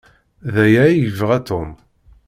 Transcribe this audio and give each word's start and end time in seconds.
D 0.53 0.55
aya 0.65 0.81
ay 0.85 0.97
yebɣa 1.03 1.37
Tom. 1.47 1.69